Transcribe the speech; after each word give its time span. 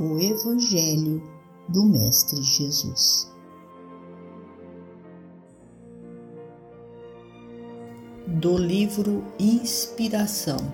o 0.00 0.16
Evangelho 0.20 1.20
do 1.68 1.84
Mestre 1.84 2.40
Jesus. 2.40 3.28
Do 8.28 8.56
livro 8.56 9.24
Inspiração 9.40 10.72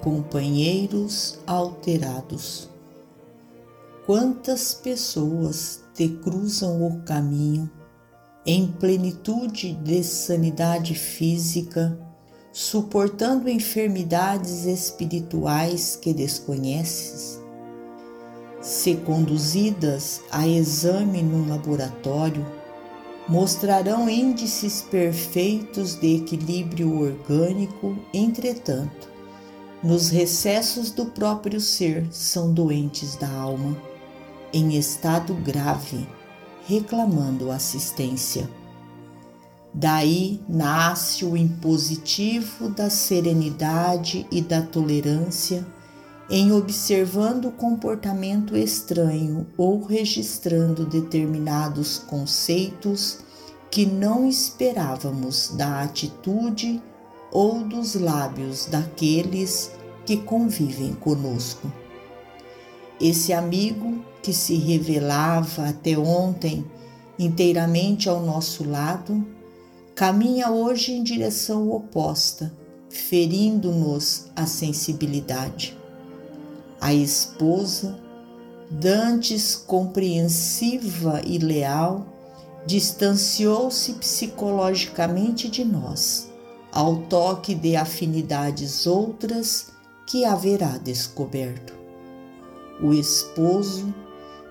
Companheiros 0.00 1.38
Alterados 1.46 2.70
Quantas 4.06 4.72
pessoas 4.72 5.84
te 5.92 6.08
cruzam 6.08 6.86
o 6.86 7.02
caminho 7.02 7.70
em 8.46 8.66
plenitude 8.66 9.74
de 9.74 10.02
sanidade 10.02 10.94
física, 10.94 11.98
suportando 12.50 13.46
enfermidades 13.46 14.64
espirituais 14.64 15.96
que 15.96 16.14
desconheces? 16.14 17.46
Se 18.60 18.96
conduzidas 18.96 20.20
a 20.32 20.46
exame 20.46 21.22
no 21.22 21.48
laboratório, 21.48 22.44
mostrarão 23.28 24.08
índices 24.08 24.82
perfeitos 24.82 25.94
de 25.94 26.16
equilíbrio 26.16 26.98
orgânico, 27.00 27.96
entretanto, 28.12 29.08
nos 29.82 30.10
recessos 30.10 30.90
do 30.90 31.06
próprio 31.06 31.60
ser 31.60 32.08
são 32.10 32.52
doentes 32.52 33.14
da 33.14 33.30
alma, 33.30 33.76
em 34.52 34.76
estado 34.76 35.34
grave, 35.34 36.08
reclamando 36.66 37.52
assistência. 37.52 38.50
Daí 39.72 40.40
nasce 40.48 41.24
o 41.24 41.36
impositivo 41.36 42.70
da 42.70 42.90
serenidade 42.90 44.26
e 44.32 44.40
da 44.40 44.62
tolerância 44.62 45.64
em 46.30 46.52
observando 46.52 47.50
comportamento 47.50 48.56
estranho 48.56 49.46
ou 49.56 49.82
registrando 49.82 50.84
determinados 50.84 51.98
conceitos 51.98 53.20
que 53.70 53.86
não 53.86 54.28
esperávamos 54.28 55.52
da 55.56 55.82
atitude 55.82 56.82
ou 57.30 57.64
dos 57.64 57.94
lábios 57.94 58.66
daqueles 58.66 59.70
que 60.04 60.16
convivem 60.16 60.94
conosco. 60.94 61.70
Esse 63.00 63.32
amigo 63.32 64.04
que 64.22 64.32
se 64.32 64.56
revelava 64.56 65.68
até 65.68 65.96
ontem 65.96 66.64
inteiramente 67.18 68.08
ao 68.08 68.20
nosso 68.20 68.68
lado, 68.68 69.26
caminha 69.94 70.50
hoje 70.50 70.92
em 70.92 71.02
direção 71.02 71.70
oposta, 71.70 72.52
ferindo-nos 72.88 74.26
a 74.36 74.46
sensibilidade. 74.46 75.77
A 76.80 76.94
esposa, 76.94 77.98
dantes 78.70 79.56
compreensiva 79.56 81.20
e 81.26 81.38
leal, 81.38 82.06
distanciou-se 82.64 83.94
psicologicamente 83.94 85.48
de 85.48 85.64
nós, 85.64 86.30
ao 86.72 86.96
toque 86.96 87.54
de 87.54 87.74
afinidades 87.74 88.86
outras 88.86 89.72
que 90.06 90.24
haverá 90.24 90.78
descoberto. 90.78 91.72
O 92.80 92.92
esposo, 92.92 93.92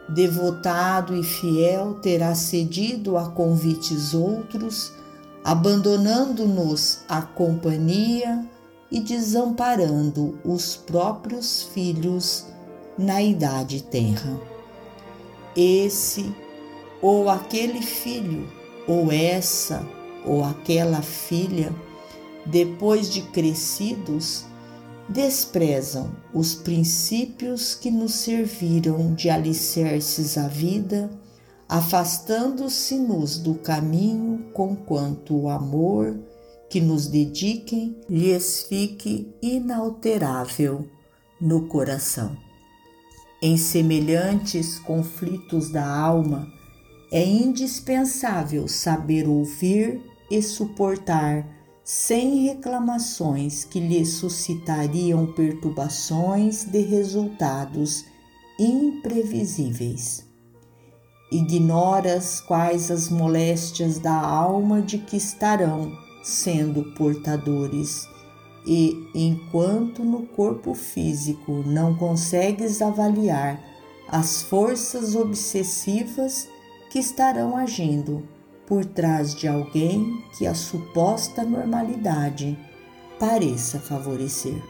devotado 0.09 1.15
e 1.15 1.23
fiel, 1.23 1.95
terá 2.01 2.35
cedido 2.35 3.17
a 3.17 3.29
convites 3.29 4.13
outros, 4.13 4.91
abandonando-nos 5.43 6.99
a 7.07 7.21
companhia 7.21 8.45
e 8.91 8.99
desamparando 8.99 10.39
os 10.43 10.75
próprios 10.75 11.63
filhos 11.73 12.45
na 12.97 13.21
idade 13.21 13.83
tenra. 13.83 14.39
Esse 15.55 16.33
ou 17.01 17.29
aquele 17.29 17.81
filho, 17.81 18.47
ou 18.87 19.11
essa 19.11 19.85
ou 20.25 20.43
aquela 20.43 21.01
filha, 21.01 21.73
depois 22.45 23.09
de 23.09 23.21
crescidos, 23.21 24.45
desprezam 25.09 26.11
os 26.33 26.53
princípios 26.53 27.75
que 27.75 27.89
nos 27.89 28.13
serviram 28.13 29.13
de 29.13 29.29
alicerces 29.29 30.37
à 30.37 30.47
vida, 30.47 31.09
afastando-se-nos 31.67 33.37
do 33.37 33.55
caminho 33.55 34.45
conquanto 34.53 35.35
o 35.35 35.49
amor 35.49 36.17
que 36.69 36.81
nos 36.81 37.07
dediquem 37.07 37.97
lhes 38.09 38.63
fique 38.63 39.33
inalterável 39.41 40.87
no 41.39 41.67
coração. 41.67 42.35
Em 43.41 43.55
semelhantes 43.55 44.79
conflitos 44.79 45.69
da 45.69 45.87
alma, 45.87 46.51
é 47.11 47.23
indispensável 47.23 48.67
saber 48.67 49.27
ouvir 49.27 50.01
e 50.29 50.41
suportar 50.41 51.47
sem 51.83 52.43
reclamações 52.43 53.63
que 53.63 53.79
lhe 53.79 54.05
suscitariam 54.05 55.31
perturbações 55.33 56.65
de 56.65 56.81
resultados 56.81 58.03
imprevisíveis. 58.59 60.25
Ignoras 61.31 62.41
quais 62.41 62.91
as 62.91 63.09
moléstias 63.09 63.99
da 63.99 64.19
alma 64.19 64.81
de 64.81 64.97
que 64.97 65.15
estarão 65.15 66.06
sendo 66.23 66.83
portadores, 66.93 68.07
e 68.65 69.09
enquanto 69.15 70.03
no 70.03 70.25
corpo 70.27 70.73
físico 70.73 71.63
não 71.65 71.95
consegues 71.95 72.81
avaliar 72.81 73.63
as 74.09 74.41
forças 74.41 75.15
obsessivas 75.15 76.49
que 76.89 76.99
estarão 76.99 77.55
agindo 77.55 78.27
por 78.65 78.83
trás 78.83 79.33
de 79.33 79.47
alguém 79.47 80.23
que 80.37 80.45
a 80.45 80.53
suposta 80.53 81.43
normalidade 81.43 82.57
pareça 83.17 83.79
favorecer. 83.79 84.61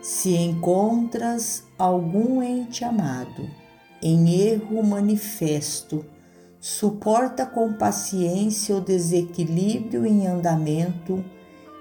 Se 0.00 0.34
encontras 0.34 1.64
algum 1.78 2.42
ente 2.42 2.84
amado 2.84 3.48
em 4.02 4.40
erro 4.40 4.82
manifesto, 4.82 6.04
suporta 6.68 7.46
com 7.46 7.72
paciência 7.72 8.74
o 8.74 8.80
desequilíbrio 8.80 10.04
em 10.04 10.26
andamento 10.26 11.24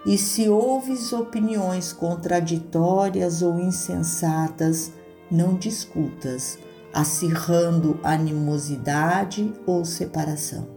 e 0.06 0.16
se 0.16 0.48
ouves 0.48 1.12
opiniões 1.12 1.92
contraditórias 1.92 3.42
ou 3.42 3.60
insensatas, 3.60 4.92
não 5.32 5.56
discutas, 5.56 6.60
acirrando 6.94 8.00
animosidade 8.04 9.52
ou 9.66 9.84
separação. 9.84 10.68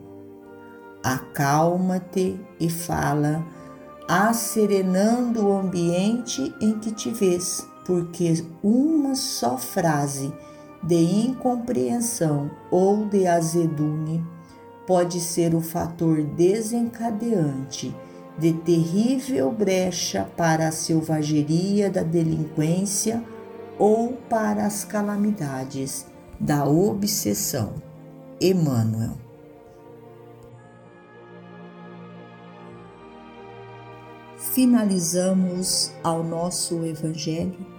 Acalma-te 1.05 2.41
e 2.59 2.71
fala, 2.71 3.45
asserenando 4.09 5.49
o 5.49 5.53
ambiente 5.55 6.55
em 6.63 6.79
que 6.79 6.93
te 6.93 7.11
vês, 7.11 7.69
porque 7.85 8.43
uma 8.63 9.15
só 9.15 9.59
frase 9.59 10.33
de 10.83 10.97
incompreensão 10.97 12.51
ou 12.71 13.07
de 13.07 13.27
azedume 13.27 14.25
pode 14.87 15.21
ser 15.21 15.55
o 15.55 15.61
fator 15.61 16.23
desencadeante 16.23 17.95
de 18.39 18.53
terrível 18.53 19.51
brecha 19.51 20.29
para 20.37 20.69
a 20.69 20.73
selvageria 20.73 21.91
da 21.91 22.03
delinquência 22.03 23.23
ou 23.79 24.13
para 24.31 24.65
as 24.65 24.85
calamidades 24.85 26.07
da 26.39 26.65
obsessão. 26.65 27.75
Emmanuel. 28.41 29.17
Finalizamos 34.37 35.93
ao 36.03 36.23
nosso 36.23 36.85
Evangelho 36.85 37.78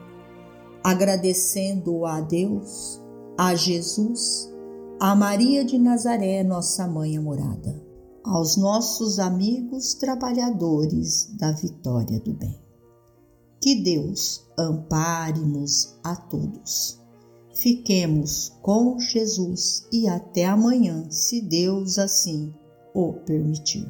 agradecendo 0.89 2.03
a 2.03 2.19
Deus, 2.19 2.99
a 3.37 3.53
Jesus, 3.53 4.51
a 4.99 5.15
Maria 5.15 5.63
de 5.63 5.77
Nazaré, 5.77 6.43
nossa 6.43 6.87
mãe 6.87 7.15
amorada, 7.15 7.79
aos 8.23 8.57
nossos 8.57 9.19
amigos 9.19 9.93
trabalhadores 9.93 11.29
da 11.37 11.51
vitória 11.51 12.19
do 12.19 12.33
bem. 12.33 12.59
Que 13.61 13.83
Deus 13.83 14.47
ampare-nos 14.57 15.99
a 16.03 16.15
todos. 16.15 16.99
Fiquemos 17.53 18.57
com 18.63 18.97
Jesus 18.99 19.87
e 19.91 20.07
até 20.07 20.45
amanhã, 20.45 21.07
se 21.11 21.39
Deus 21.39 21.99
assim 21.99 22.51
o 22.95 23.13
permitir. 23.13 23.87